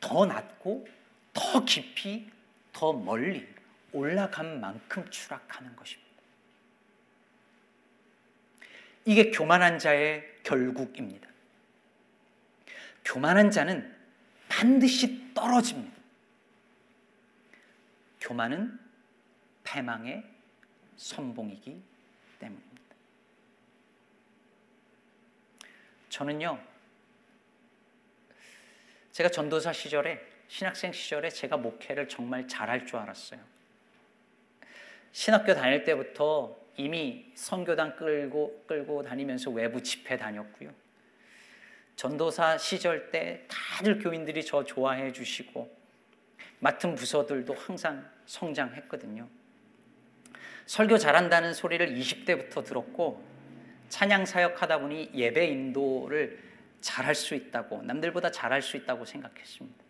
더 0.00 0.24
낮고 0.24 0.88
더 1.34 1.62
깊이 1.66 2.30
더 2.72 2.94
멀리 2.94 3.46
올라간 3.92 4.60
만큼 4.62 5.04
추락하는 5.10 5.76
것입니다. 5.76 6.06
이게 9.04 9.30
교만한 9.30 9.78
자의 9.78 10.24
결국입니다. 10.42 11.28
교만한 13.04 13.50
자는 13.50 13.94
반드시 14.48 15.34
떨어집니다. 15.34 15.95
교만은 18.20 18.78
패망의 19.64 20.24
선봉이기 20.96 21.82
때문입니다. 22.38 22.76
저는요, 26.08 26.58
제가 29.12 29.28
전도사 29.28 29.72
시절에, 29.72 30.24
신학생 30.48 30.92
시절에 30.92 31.28
제가 31.30 31.56
목회를 31.56 32.08
정말 32.08 32.46
잘할 32.46 32.86
줄 32.86 32.96
알았어요. 32.96 33.40
신학교 35.12 35.54
다닐 35.54 35.84
때부터 35.84 36.56
이미 36.76 37.32
선교단 37.34 37.96
끌고, 37.96 38.64
끌고 38.66 39.02
다니면서 39.02 39.50
외부 39.50 39.82
집회 39.82 40.16
다녔고요. 40.16 40.72
전도사 41.96 42.58
시절 42.58 43.10
때 43.10 43.46
다들 43.48 43.98
교인들이 43.98 44.44
저 44.44 44.64
좋아해 44.64 45.12
주시고, 45.12 45.74
맡은 46.60 46.94
부서들도 46.94 47.54
항상 47.54 48.08
성장했거든요. 48.26 49.28
설교 50.66 50.98
잘한다는 50.98 51.54
소리를 51.54 51.94
20대부터 51.94 52.64
들었고 52.64 53.24
찬양 53.88 54.26
사역하다 54.26 54.78
보니 54.80 55.10
예배 55.14 55.46
인도를 55.46 56.42
잘할 56.80 57.14
수 57.14 57.34
있다고 57.34 57.82
남들보다 57.82 58.30
잘할 58.30 58.62
수 58.62 58.76
있다고 58.76 59.04
생각했습니다. 59.04 59.84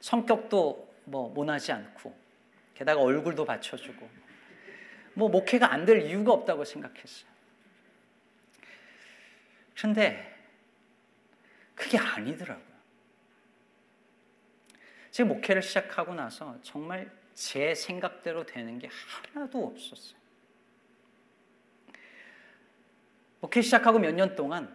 성격도 0.00 0.94
뭐 1.04 1.28
모나지 1.30 1.72
않고 1.72 2.16
게다가 2.74 3.00
얼굴도 3.00 3.44
받쳐주고 3.44 4.08
뭐 5.14 5.28
목회가 5.28 5.72
안 5.72 5.84
될 5.84 6.02
이유가 6.02 6.32
없다고 6.32 6.64
생각했어요. 6.64 7.30
그런데 9.76 10.36
그게 11.74 11.98
아니더라고요. 11.98 12.71
제 15.12 15.24
목회를 15.24 15.62
시작하고 15.62 16.14
나서 16.14 16.58
정말 16.62 17.08
제 17.34 17.74
생각대로 17.74 18.44
되는 18.44 18.78
게 18.78 18.88
하나도 19.34 19.66
없었어요. 19.66 20.18
목회 23.40 23.60
시작하고 23.60 23.98
몇 23.98 24.12
년 24.14 24.34
동안 24.34 24.74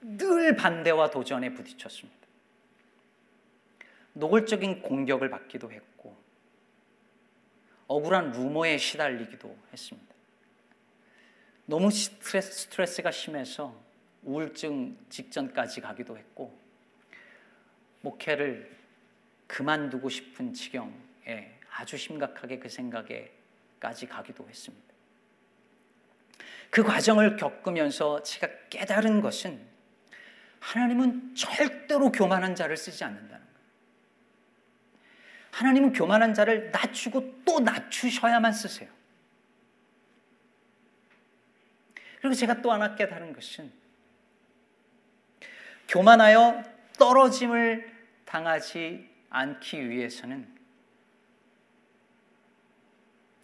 늘 0.00 0.56
반대와 0.56 1.10
도전에 1.10 1.52
부딪혔습니다. 1.52 2.26
노골적인 4.14 4.80
공격을 4.80 5.28
받기도 5.28 5.70
했고, 5.72 6.16
억울한 7.86 8.32
루머에 8.32 8.78
시달리기도 8.78 9.56
했습니다. 9.72 10.14
너무 11.66 11.90
스트레스, 11.90 12.52
스트레스가 12.52 13.10
심해서 13.10 13.78
우울증 14.22 14.96
직전까지 15.10 15.80
가기도 15.80 16.16
했고, 16.16 16.56
목회를 18.02 18.73
그만두고 19.46 20.08
싶은 20.08 20.52
지경에 20.52 21.58
아주 21.70 21.96
심각하게 21.96 22.58
그 22.58 22.68
생각에까지 22.68 24.06
가기도 24.06 24.48
했습니다. 24.48 24.94
그 26.70 26.82
과정을 26.82 27.36
겪으면서 27.36 28.22
제가 28.22 28.48
깨달은 28.70 29.20
것은 29.20 29.64
하나님은 30.58 31.34
절대로 31.34 32.10
교만한 32.10 32.54
자를 32.54 32.76
쓰지 32.76 33.04
않는다는 33.04 33.44
거예요. 33.44 33.58
하나님은 35.52 35.92
교만한 35.92 36.34
자를 36.34 36.70
낮추고 36.70 37.42
또 37.44 37.60
낮추셔야만 37.60 38.52
쓰세요. 38.52 38.90
그리고 42.20 42.34
제가 42.34 42.62
또 42.62 42.72
하나 42.72 42.94
깨달은 42.94 43.34
것은 43.34 43.70
교만하여 45.86 46.64
떨어짐을 46.98 47.92
당하지 48.24 49.13
않기 49.34 49.88
위해서는 49.88 50.52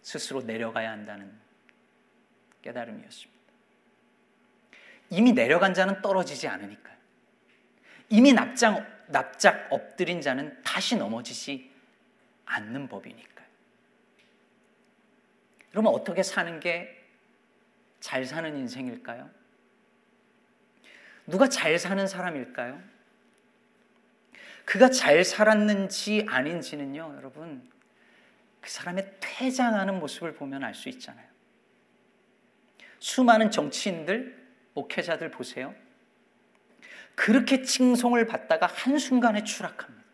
스스로 0.03 0.43
내려가야 0.43 0.91
한다는 0.91 1.33
깨달음이었습니다. 2.63 3.41
이미 5.11 5.33
내려간 5.33 5.75
자는 5.75 6.01
떨어지지 6.03 6.49
않으니까요. 6.49 6.97
이미 8.09 8.33
납작, 8.33 9.07
납작 9.09 9.69
엎드린 9.71 10.21
자는 10.21 10.63
다시 10.63 10.97
넘어지지 10.97 11.71
않는 12.45 12.89
법이니까요. 12.89 13.47
그러면 15.71 15.93
어떻게 15.93 16.23
사는 16.23 16.59
게 16.61 17.01
잘 18.01 18.25
사는 18.25 18.57
인생일까요? 18.57 19.31
누가 21.27 21.49
잘 21.49 21.79
사는 21.79 22.07
사람일까요? 22.07 22.83
그가 24.71 24.89
잘 24.89 25.25
살았는지 25.25 26.27
아닌지는요, 26.29 27.15
여러분, 27.17 27.69
그 28.61 28.71
사람의 28.71 29.17
퇴장하는 29.19 29.99
모습을 29.99 30.35
보면 30.35 30.63
알 30.63 30.75
수 30.75 30.89
있잖아요. 30.91 31.27
수많은 33.01 33.51
정치인들, 33.51 34.49
목회자들 34.75 35.33
보세요. 35.33 35.75
그렇게 37.17 37.63
칭송을 37.63 38.29
받다가 38.29 38.67
한순간에 38.67 39.43
추락합니다. 39.43 40.05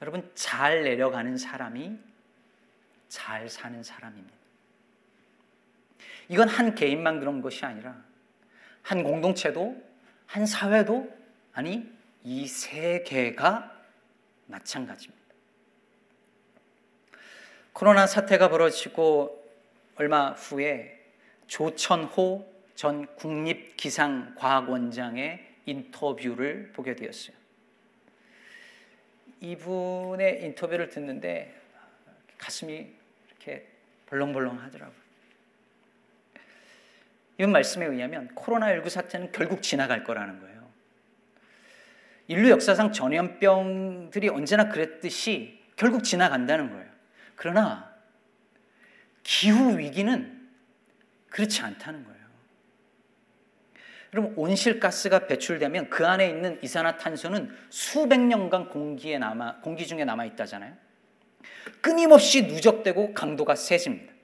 여러분, 0.00 0.30
잘 0.34 0.84
내려가는 0.84 1.36
사람이 1.36 1.98
잘 3.10 3.50
사는 3.50 3.82
사람입니다. 3.82 4.34
이건 6.30 6.48
한 6.48 6.74
개인만 6.74 7.20
그런 7.20 7.42
것이 7.42 7.66
아니라 7.66 8.02
한 8.80 9.02
공동체도 9.02 9.89
한 10.30 10.46
사회도 10.46 11.12
아니 11.52 11.86
이 12.22 12.46
세계가 12.46 13.76
마찬가지입니다. 14.46 15.20
코로나 17.72 18.06
사태가 18.06 18.48
벌어지고 18.48 19.44
얼마 19.96 20.30
후에 20.30 21.04
조천호 21.48 22.48
전 22.76 23.12
국립기상과학원장의 23.16 25.56
인터뷰를 25.66 26.70
보게 26.74 26.94
되었어요. 26.94 27.36
이분의 29.40 30.44
인터뷰를 30.44 30.90
듣는데 30.90 31.60
가슴이 32.38 32.88
이렇게 33.26 33.66
벌렁벌렁 34.06 34.60
하더라고요. 34.60 34.99
이분 37.40 37.52
말씀에 37.52 37.86
의하면 37.86 38.28
코로나19 38.34 38.90
사태는 38.90 39.32
결국 39.32 39.62
지나갈 39.62 40.04
거라는 40.04 40.40
거예요. 40.40 40.68
인류 42.28 42.50
역사상 42.50 42.92
전염병들이 42.92 44.28
언제나 44.28 44.68
그랬듯이 44.68 45.58
결국 45.74 46.04
지나간다는 46.04 46.68
거예요. 46.68 46.84
그러나 47.36 47.94
기후 49.22 49.78
위기는 49.78 50.50
그렇지 51.30 51.62
않다는 51.62 52.04
거예요. 52.04 52.20
여러분 54.12 54.34
온실가스가 54.36 55.26
배출되면 55.26 55.88
그 55.88 56.06
안에 56.06 56.28
있는 56.28 56.62
이산화탄소는 56.62 57.56
수백 57.70 58.20
년간 58.20 58.68
공기에 58.68 59.16
남아 59.16 59.60
공기 59.62 59.86
중에 59.86 60.04
남아 60.04 60.26
있다잖아요. 60.26 60.74
끊임없이 61.80 62.42
누적되고 62.42 63.14
강도가 63.14 63.54
세집니다. 63.54 64.19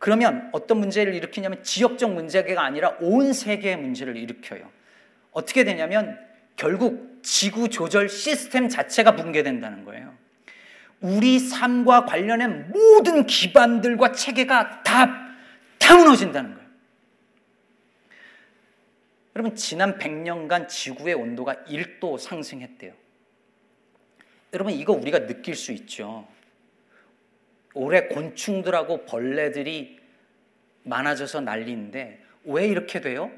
그러면 0.00 0.48
어떤 0.52 0.78
문제를 0.78 1.14
일으키냐면 1.14 1.62
지역적 1.62 2.14
문제가 2.14 2.64
아니라 2.64 2.96
온 3.00 3.34
세계의 3.34 3.76
문제를 3.76 4.16
일으켜요. 4.16 4.68
어떻게 5.30 5.62
되냐면 5.62 6.18
결국 6.56 7.20
지구 7.22 7.68
조절 7.68 8.08
시스템 8.08 8.70
자체가 8.70 9.14
붕괴된다는 9.14 9.84
거예요. 9.84 10.16
우리 11.02 11.38
삶과 11.38 12.06
관련된 12.06 12.72
모든 12.72 13.26
기반들과 13.26 14.12
체계가 14.12 14.82
다, 14.82 15.34
다 15.78 15.96
무너진다는 15.96 16.54
거예요. 16.54 16.70
여러분, 19.36 19.54
지난 19.54 19.98
100년간 19.98 20.66
지구의 20.66 21.14
온도가 21.14 21.56
1도 21.68 22.18
상승했대요. 22.18 22.94
여러분, 24.54 24.72
이거 24.72 24.94
우리가 24.94 25.26
느낄 25.26 25.54
수 25.54 25.72
있죠. 25.72 26.26
올해 27.74 28.08
곤충들하고 28.08 29.04
벌레들이 29.04 29.98
많아져서 30.82 31.42
난리인데 31.42 32.22
왜 32.44 32.66
이렇게 32.66 33.00
돼요? 33.00 33.30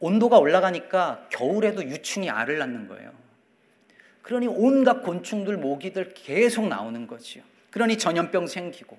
온도가 0.00 0.38
올라가니까 0.38 1.28
겨울에도 1.30 1.84
유충이 1.84 2.30
알을 2.30 2.58
낳는 2.58 2.88
거예요. 2.88 3.12
그러니 4.22 4.46
온갖 4.48 5.02
곤충들, 5.02 5.56
모기들 5.56 6.14
계속 6.14 6.66
나오는 6.66 7.06
거지요. 7.06 7.44
그러니 7.70 7.96
전염병 7.96 8.46
생기고 8.46 8.98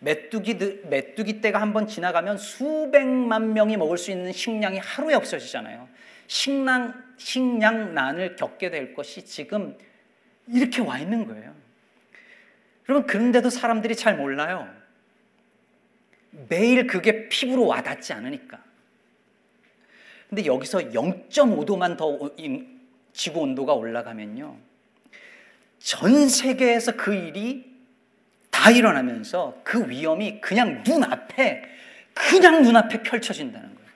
메뚜기 0.00 0.82
메뚜기 0.88 1.40
때가 1.40 1.60
한번 1.60 1.86
지나가면 1.86 2.38
수백만 2.38 3.54
명이 3.54 3.76
먹을 3.76 3.96
수 3.96 4.10
있는 4.10 4.32
식량이 4.32 4.78
하루에 4.78 5.14
없어지잖아요. 5.14 5.88
식량 6.26 7.02
식량난을 7.16 8.36
겪게 8.36 8.70
될 8.70 8.94
것이 8.94 9.24
지금 9.24 9.78
이렇게 10.48 10.82
와 10.82 10.98
있는 10.98 11.26
거예요. 11.26 11.54
여러분 12.88 13.06
그런데도 13.06 13.50
사람들이 13.50 13.96
잘 13.96 14.16
몰라요. 14.16 14.68
매일 16.48 16.86
그게 16.86 17.28
피부로 17.28 17.66
와닿지 17.66 18.12
않으니까. 18.12 18.62
근데 20.28 20.44
여기서 20.44 20.78
0.5도만 20.90 21.96
더 21.96 22.30
지구 23.12 23.40
온도가 23.40 23.74
올라가면요. 23.74 24.56
전 25.78 26.28
세계에서 26.28 26.96
그 26.96 27.14
일이 27.14 27.76
다 28.50 28.70
일어나면서 28.70 29.60
그 29.62 29.88
위험이 29.88 30.40
그냥 30.40 30.82
눈앞에, 30.84 31.62
그냥 32.12 32.62
눈앞에 32.62 33.02
펼쳐진다는 33.02 33.74
거예요. 33.74 33.90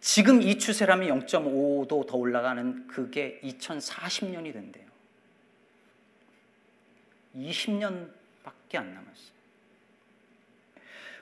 지금 0.00 0.42
이 0.42 0.58
추세라면 0.58 1.26
0.5도 1.26 2.06
더 2.06 2.16
올라가는 2.16 2.86
그게 2.86 3.40
2040년이 3.42 4.52
된대요. 4.52 4.83
20년밖에 7.36 8.76
안 8.76 8.94
남았어요. 8.94 9.34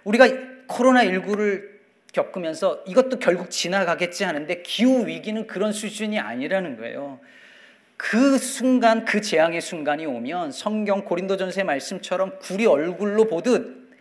우리가 0.05 0.27
코로나19를 0.69 1.71
겪으면서 2.13 2.83
이것도 2.87 3.19
결국 3.19 3.51
지나가겠지 3.51 4.25
하는데 4.25 4.63
기후 4.63 5.07
위기는 5.07 5.47
그런 5.47 5.73
수준이 5.73 6.19
아니라는 6.19 6.77
거예요. 6.77 7.21
그 7.97 8.37
순간 8.37 9.05
그 9.05 9.21
재앙의 9.21 9.61
순간이 9.61 10.07
오면 10.07 10.53
성경 10.53 11.05
고린도전서의 11.05 11.65
말씀처럼 11.65 12.39
굴이 12.41 12.67
얼굴로 12.67 13.27
보듯 13.27 13.93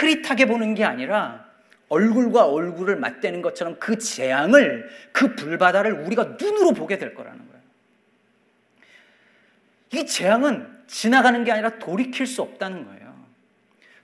흐릿하게 0.00 0.46
보는 0.46 0.74
게 0.74 0.84
아니라 0.84 1.48
얼굴과 1.88 2.46
얼굴을 2.46 2.96
맞대는 2.96 3.40
것처럼 3.42 3.76
그 3.78 3.98
재앙을 3.98 4.90
그 5.12 5.34
불바다를 5.34 5.92
우리가 5.92 6.36
눈으로 6.40 6.72
보게 6.72 6.98
될 6.98 7.14
거라는 7.14 7.38
거예요. 7.38 7.62
이 9.92 10.06
재앙은 10.06 10.79
지나가는 10.90 11.44
게 11.44 11.52
아니라 11.52 11.78
돌이킬 11.78 12.26
수 12.26 12.42
없다는 12.42 12.84
거예요. 12.84 13.14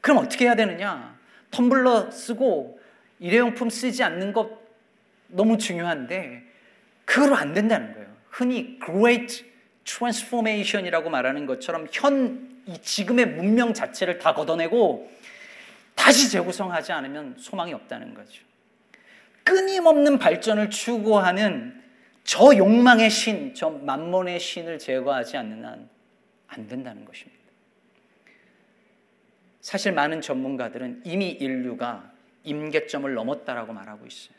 그럼 0.00 0.18
어떻게 0.18 0.44
해야 0.44 0.54
되느냐? 0.54 1.18
텀블러 1.50 2.12
쓰고 2.12 2.80
일회용품 3.18 3.70
쓰지 3.70 4.04
않는 4.04 4.32
것 4.32 4.48
너무 5.26 5.58
중요한데 5.58 6.44
그걸로 7.04 7.34
안 7.34 7.52
된다는 7.52 7.92
거예요. 7.92 8.06
흔히 8.30 8.78
great 8.84 9.44
transformation이라고 9.84 11.10
말하는 11.10 11.46
것처럼 11.46 11.88
현 11.90 12.62
지금의 12.80 13.26
문명 13.34 13.74
자체를 13.74 14.18
다 14.18 14.32
걷어내고 14.34 15.10
다시 15.96 16.30
재구성하지 16.30 16.92
않으면 16.92 17.34
소망이 17.38 17.72
없다는 17.74 18.14
거죠. 18.14 18.44
끊임없는 19.42 20.18
발전을 20.18 20.70
추구하는 20.70 21.82
저 22.22 22.56
욕망의 22.56 23.10
신, 23.10 23.54
저 23.54 23.70
만몬의 23.70 24.38
신을 24.38 24.78
제거하지 24.78 25.36
않는 25.36 25.64
한 25.64 25.95
안 26.56 26.66
된다는 26.66 27.04
것입니다. 27.04 27.44
사실 29.60 29.92
많은 29.92 30.20
전문가들은 30.20 31.02
이미 31.04 31.30
인류가 31.30 32.12
임계점을 32.44 33.12
넘었다라고 33.12 33.72
말하고 33.72 34.06
있어요. 34.06 34.36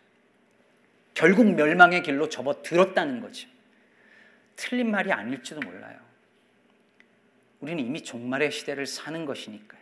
결국 1.14 1.54
멸망의 1.54 2.04
길로 2.04 2.30
접어들었다는 2.30 3.22
거죠. 3.22 3.50
틀린 4.56 4.90
말이 4.92 5.12
아닐지도 5.12 5.60
몰라요. 5.62 6.00
우리는 7.60 7.84
이미 7.84 8.04
종말의 8.04 8.52
시대를 8.52 8.86
사는 8.86 9.26
것이니까요. 9.26 9.82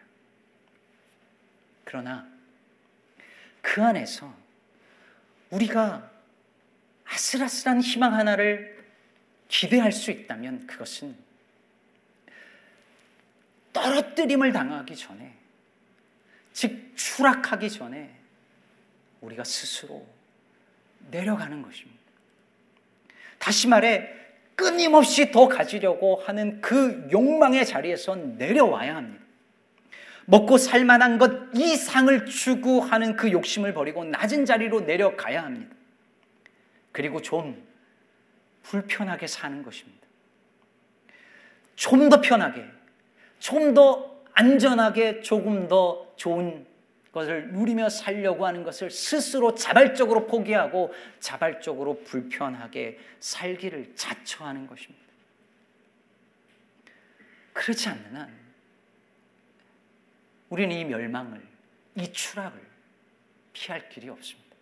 그러나 1.83 2.27
그 3.61 3.83
안에서 3.83 4.33
우리가 5.51 6.09
아슬아슬한 7.05 7.81
희망 7.81 8.13
하나를 8.13 8.83
기대할 9.47 9.91
수 9.91 10.11
있다면 10.11 10.67
그것은 10.67 11.24
떨어뜨림을 13.75 14.53
당하기 14.53 14.95
전에 14.95 15.33
즉 16.53 16.93
추락하기 16.95 17.69
전에 17.69 18.09
우리가 19.19 19.43
스스로 19.43 20.07
내려가는 21.11 21.61
것입니다. 21.61 21.99
다시 23.37 23.67
말해 23.67 24.09
끊임없이 24.55 25.31
더 25.31 25.49
가지려고 25.49 26.15
하는 26.15 26.61
그 26.61 27.07
욕망의 27.11 27.65
자리에서 27.65 28.15
내려와야 28.15 28.95
합니다. 28.95 29.23
먹고 30.27 30.57
살 30.57 30.85
만한 30.85 31.17
것 31.17 31.53
이상을 31.53 32.25
추구하는 32.25 33.17
그 33.17 33.31
욕심을 33.31 33.73
버리고 33.73 34.05
낮은 34.05 34.45
자리로 34.45 34.81
내려가야 34.81 35.43
합니다. 35.43 35.75
그리고 36.93 37.21
좀 37.21 37.61
불편하게 38.63 39.27
사는 39.27 39.61
것입니다. 39.61 40.07
좀 41.75 42.09
더 42.09 42.21
편하게, 42.21 42.65
좀더 43.39 44.23
안전하게 44.33 45.21
조금 45.21 45.67
더 45.67 46.13
좋은 46.15 46.65
것을 47.11 47.53
누리며 47.53 47.87
살려고 47.87 48.45
하는 48.45 48.63
것을 48.63 48.91
스스로 48.91 49.55
자발적으로 49.55 50.27
포기하고 50.27 50.93
자발적으로 51.21 52.03
불편하게 52.03 52.99
살기를 53.21 53.95
자처하는 53.95 54.67
것입니다. 54.67 55.05
그렇지 57.53 57.87
않는 57.87 58.15
한 58.17 58.45
우리는 60.49 60.75
이 60.75 60.83
멸망을, 60.83 61.41
이 61.95 62.11
추락을 62.11 62.59
피할 63.53 63.87
길이 63.87 64.09
없습니다. 64.09 64.55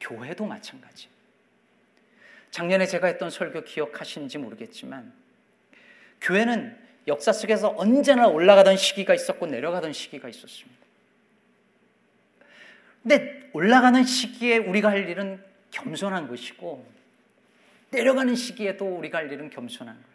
교회도 0.00 0.44
마찬가지. 0.44 1.08
작년에 2.50 2.86
제가 2.86 3.06
했던 3.06 3.30
설교 3.30 3.62
기억하시는지 3.62 4.38
모르겠지만 4.38 5.12
교회는 6.20 6.76
역사 7.06 7.32
속에서 7.32 7.74
언제나 7.76 8.28
올라가던 8.28 8.76
시기가 8.76 9.14
있었고 9.14 9.46
내려가던 9.46 9.92
시기가 9.92 10.28
있었습니다. 10.28 10.82
근데 13.02 13.50
올라가는 13.52 14.02
시기에 14.04 14.58
우리가 14.58 14.90
할 14.90 15.08
일은 15.08 15.42
겸손한 15.72 16.28
것이고 16.28 16.86
내려가는 17.90 18.34
시기에도 18.34 18.86
우리가 18.96 19.18
할 19.18 19.32
일은 19.32 19.50
겸손한 19.50 19.94
거예요. 19.94 20.12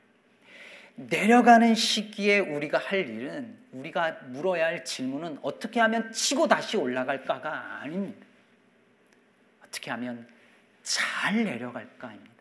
내려가는 0.95 1.75
시기에 1.75 2.39
우리가 2.39 2.79
할 2.79 3.07
일은 3.07 3.55
우리가 3.71 4.19
물어야 4.27 4.65
할 4.65 4.83
질문은 4.83 5.37
어떻게 5.43 5.79
하면 5.79 6.11
치고 6.11 6.47
다시 6.47 6.77
올라갈까가 6.77 7.81
아닙니다. 7.81 8.25
어떻게 9.63 9.91
하면 9.91 10.27
잘 10.81 11.43
내려갈까입니다. 11.43 12.36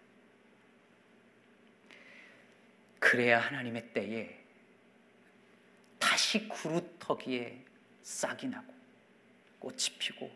그래야 2.99 3.39
하나님의 3.39 3.93
때에 3.93 4.39
다시 5.99 6.49
구루터기에 6.49 7.65
싹이 8.03 8.49
나고 8.49 8.73
꽃이 9.59 9.99
피고 9.99 10.31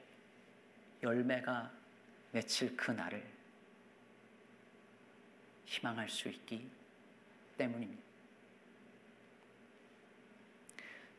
열매가 1.02 1.70
맺힐 2.32 2.76
그 2.76 2.90
날을 2.90 3.24
희망할 5.66 6.08
수 6.08 6.28
있기 6.28 6.68
때문입니다. 7.56 8.02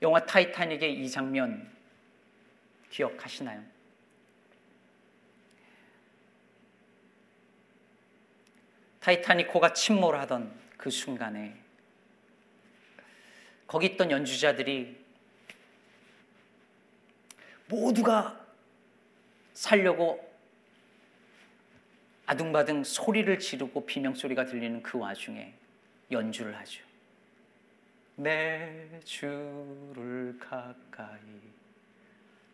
영화 0.02 0.26
타이타닉의 0.26 1.00
이 1.00 1.10
장면 1.10 1.72
기억하시나요? 2.90 3.64
타이타닉호가 9.00 9.74
침몰하던 9.74 10.61
그 10.82 10.90
순간에 10.90 11.56
거기 13.68 13.86
있던 13.86 14.10
연주자들이 14.10 15.00
모두가 17.68 18.44
살려고 19.54 20.28
아둥바둥 22.26 22.84
소리를 22.84 23.38
지르고 23.38 23.86
비명소리가 23.86 24.46
들리는 24.46 24.82
그 24.82 24.98
와중에 24.98 25.54
연주를 26.10 26.58
하죠. 26.58 26.84
내 28.16 29.00
주를 29.06 30.36
가까이 30.40 31.20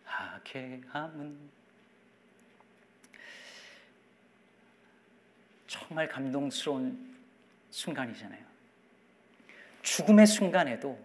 하게 0.03 0.81
함은 0.89 1.37
정말 5.65 6.09
감동스러운 6.09 7.16
순간이잖아요. 7.69 8.45
죽음의 9.81 10.27
순간에도 10.27 10.99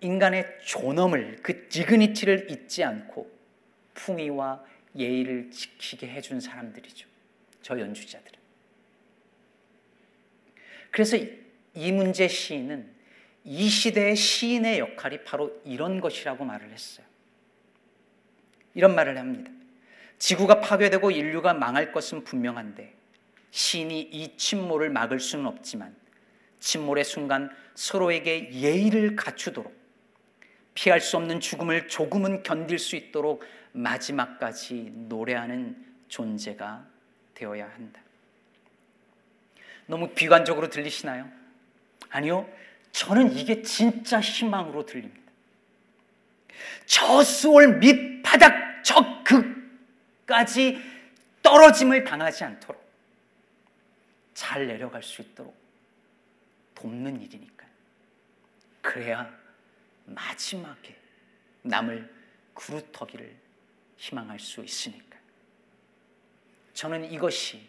인간의 0.00 0.58
존엄을 0.64 1.38
그 1.42 1.68
디그니티를 1.68 2.50
잊지 2.50 2.82
않고 2.82 3.30
품위와 3.94 4.64
예의를 4.96 5.50
지키게 5.50 6.08
해준 6.08 6.40
사람들이죠. 6.40 7.08
저 7.62 7.78
연주자들은. 7.78 8.40
그래서 10.90 11.16
이 11.74 11.92
문제 11.92 12.28
시인은 12.28 12.90
이 13.44 13.68
시대의 13.68 14.16
시인의 14.16 14.78
역할이 14.78 15.24
바로 15.24 15.60
이런 15.64 16.00
것이라고 16.00 16.44
말을 16.44 16.70
했어요. 16.70 17.06
이런 18.74 18.94
말을 18.94 19.18
합니다. 19.18 19.50
지구가 20.18 20.60
파괴되고 20.60 21.10
인류가 21.10 21.54
망할 21.54 21.92
것은 21.92 22.24
분명한데 22.24 22.94
시인이 23.52 24.00
이 24.00 24.36
침몰을 24.36 24.90
막을 24.90 25.20
수는 25.20 25.46
없지만 25.46 25.94
침몰의 26.58 27.04
순간 27.04 27.50
서로에게 27.74 28.50
예의를 28.52 29.14
갖추도록 29.14 29.72
피할 30.74 31.00
수 31.00 31.18
없는 31.18 31.40
죽음을 31.40 31.86
조금은 31.86 32.42
견딜 32.42 32.78
수 32.78 32.96
있도록 32.96 33.44
마지막까지 33.72 34.92
노래하는 34.94 35.76
존재가 36.08 36.86
되어야 37.34 37.68
한다. 37.68 38.00
너무 39.86 40.08
비관적으로 40.08 40.70
들리시나요? 40.70 41.28
아니요. 42.08 42.48
저는 42.92 43.36
이게 43.36 43.62
진짜 43.62 44.20
희망으로 44.20 44.86
들립니다. 44.86 45.20
저 46.86 47.22
수월 47.22 47.78
밑바닥 47.78 48.82
저 48.82 49.22
극까지 49.24 50.80
떨어짐을 51.42 52.04
당하지 52.04 52.44
않도록 52.44 52.81
잘 54.34 54.66
내려갈 54.66 55.02
수 55.02 55.22
있도록 55.22 55.54
돕는 56.74 57.20
일이니까요. 57.20 57.70
그래야 58.80 59.30
마지막에 60.04 60.96
남을 61.62 62.12
구루터기를 62.54 63.34
희망할 63.96 64.38
수 64.38 64.64
있으니까. 64.64 65.16
저는 66.74 67.10
이것이 67.12 67.60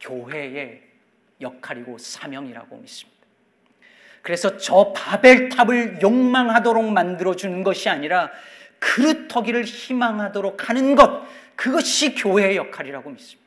교회의 0.00 0.82
역할이고 1.40 1.98
사명이라고 1.98 2.76
믿습니다. 2.78 3.14
그래서 4.22 4.56
저 4.56 4.92
바벨탑을 4.94 6.00
욕망하도록 6.00 6.90
만들어주는 6.90 7.62
것이 7.62 7.90
아니라 7.90 8.30
그릇터기를 8.78 9.64
희망하도록 9.64 10.68
하는 10.68 10.94
것, 10.94 11.26
그것이 11.56 12.14
교회의 12.14 12.56
역할이라고 12.56 13.10
믿습니다. 13.10 13.43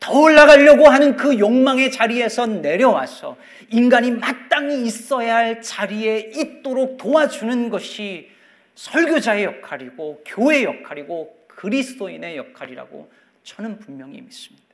더 0.00 0.18
올라가려고 0.18 0.88
하는 0.88 1.16
그 1.16 1.38
욕망의 1.38 1.90
자리에서 1.90 2.46
내려와서 2.46 3.36
인간이 3.70 4.12
마땅히 4.12 4.86
있어야 4.86 5.36
할 5.36 5.60
자리에 5.60 6.30
있도록 6.34 6.98
도와주는 6.98 7.68
것이 7.68 8.30
설교자의 8.74 9.44
역할이고 9.44 10.22
교회의 10.24 10.64
역할이고 10.64 11.46
그리스도인의 11.48 12.36
역할이라고 12.36 13.10
저는 13.42 13.78
분명히 13.80 14.20
믿습니다. 14.20 14.68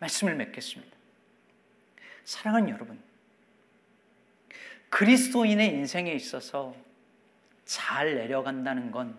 말씀을 0.00 0.34
맺겠습니다. 0.34 0.96
사랑하는 2.24 2.70
여러분, 2.70 3.00
그리스도인의 4.90 5.68
인생에 5.68 6.12
있어서 6.12 6.74
잘 7.64 8.14
내려간다는 8.14 8.90
건 8.90 9.16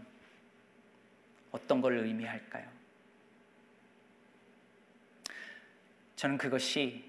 어떤 1.51 1.81
걸 1.81 1.99
의미할까요? 1.99 2.78
저는 6.19 6.37
그것이 6.37 7.01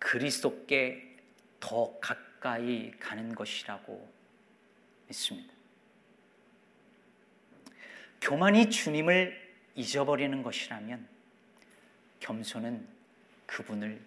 그리스도께 0.00 1.16
더 1.60 1.96
가까이 2.00 2.90
가는 2.98 3.32
것이라고 3.36 4.12
믿습니다. 5.06 5.54
교만이 8.20 8.68
주님을 8.68 9.54
잊어버리는 9.76 10.42
것이라면 10.42 11.06
겸손은 12.18 12.84
그분을 13.46 14.02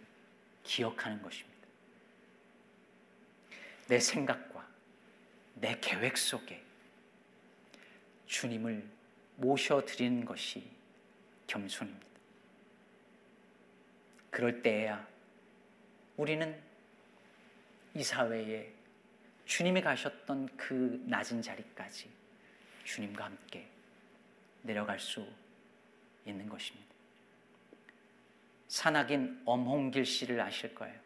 기억하는 0.63 1.21
것입니다. 1.21 1.65
내 3.87 4.01
생각과 4.01 4.67
내 5.55 5.79
계획 5.79 6.17
속에 6.17 6.61
주님을 8.25 8.85
모셔드리는 9.37 10.25
것이 10.25 10.69
겸손입니다. 11.47 12.12
그럴 14.33 14.63
때에야 14.63 15.07
우리는 16.17 16.59
이 17.93 18.03
사회에 18.03 18.73
주님이 19.45 19.81
가셨던 19.81 20.49
그 20.57 20.99
낮은 21.05 21.43
자리까지 21.43 22.09
주님과 22.83 23.25
함께 23.25 23.67
내려갈 24.63 24.99
수 24.99 25.23
있는 26.25 26.49
것입니다. 26.49 26.87
산악인 28.69 29.43
엄홍길 29.45 30.03
씨를 30.03 30.41
아실 30.41 30.73
거예요. 30.73 30.99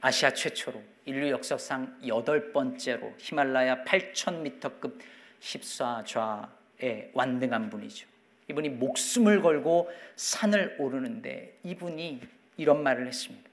아시아 0.00 0.32
최초로 0.32 0.80
인류 1.04 1.30
역사상 1.30 2.00
여덟 2.06 2.52
번째로 2.52 3.12
히말라야 3.18 3.82
8,000m급 3.82 5.00
14좌에 5.40 7.10
완등한 7.12 7.70
분이죠. 7.70 8.11
이분이 8.48 8.70
목숨을 8.70 9.42
걸고 9.42 9.90
산을 10.16 10.76
오르는데 10.78 11.58
이분이 11.62 12.20
이런 12.56 12.82
말을 12.82 13.06
했습니다. 13.06 13.50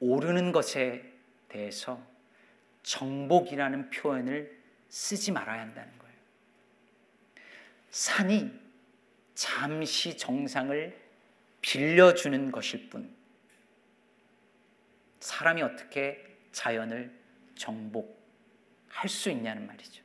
오르는 0.00 0.52
것에 0.52 1.04
대해서 1.48 2.00
정복이라는 2.82 3.90
표현을 3.90 4.58
쓰지 4.88 5.32
말아야 5.32 5.60
한다는 5.60 5.90
거예요. 5.98 6.14
산이 7.90 8.50
잠시 9.34 10.16
정상을 10.16 10.98
빌려주는 11.60 12.50
것일 12.50 12.88
뿐, 12.88 13.14
사람이 15.20 15.62
어떻게 15.62 16.24
자연을 16.52 17.12
정복할 17.54 19.08
수 19.08 19.30
있냐는 19.30 19.66
말이죠. 19.66 20.02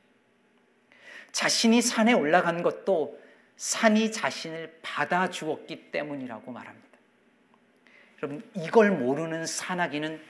자신이 1.32 1.80
산에 1.82 2.12
올라간 2.12 2.62
것도 2.62 3.18
산이 3.56 4.12
자신을 4.12 4.80
받아 4.82 5.30
주었기 5.30 5.90
때문이라고 5.90 6.52
말합니다. 6.52 6.86
여러분, 8.18 8.50
이걸 8.54 8.90
모르는 8.90 9.46
산악인은 9.46 10.22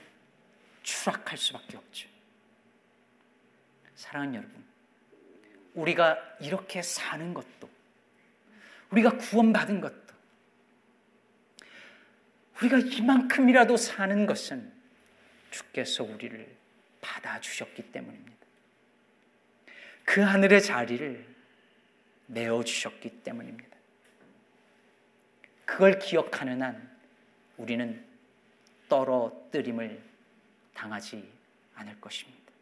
추락할 0.83 1.37
수밖에 1.37 1.77
없죠. 1.77 2.09
사랑하는 3.95 4.35
여러분, 4.35 4.65
우리가 5.73 6.17
이렇게 6.39 6.81
사는 6.81 7.33
것도, 7.33 7.69
우리가 8.91 9.17
구원받은 9.17 9.81
것도, 9.81 10.07
우리가 12.61 12.79
이만큼이라도 12.79 13.77
사는 13.77 14.25
것은 14.25 14.73
주께서 15.51 16.03
우리를 16.03 16.55
받아주셨기 17.01 17.91
때문입니다. 17.91 18.37
그 20.03 20.21
하늘의 20.21 20.61
자리를 20.63 21.36
내어주셨기 22.27 23.23
때문입니다. 23.23 23.77
그걸 25.65 25.99
기억하는 25.99 26.61
한 26.61 26.97
우리는 27.57 28.05
떨어뜨림을 28.89 30.01
당하지 30.73 31.29
않을 31.75 31.99
것입니다. 31.99 32.53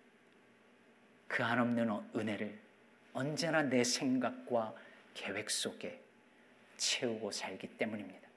그 1.28 1.44
한없는 1.44 1.90
은혜를 2.16 2.60
언제나 3.14 3.62
내 3.62 3.84
생각과 3.84 4.74
계획 5.14 5.50
속에 5.50 6.02
채우고 6.78 7.32
살기 7.32 7.78
때문입니다. 7.78 8.28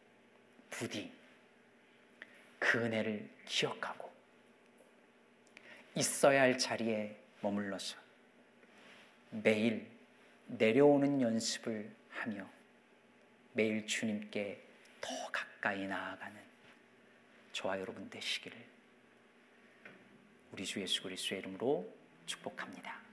부디 0.71 1.13
그 2.59 2.79
은혜를 2.79 3.29
기억하고 3.45 4.11
있어야 5.95 6.43
할 6.43 6.59
자리에 6.59 7.17
머물러서 7.41 7.97
매일 9.31 9.98
내려오는 10.49 11.21
연습을 11.21 11.95
하며 12.11 12.49
매일 13.53 13.87
주님께 13.87 14.65
더 15.01 15.09
가까이 15.31 15.87
나아가는 15.87 16.41
저와 17.53 17.81
여러분 17.81 18.09
되시기를 18.09 18.57
우리 20.53 20.65
주 20.65 20.81
예수 20.81 21.03
그리스도의 21.03 21.41
이름으로 21.41 21.93
축복합니다. 22.27 23.08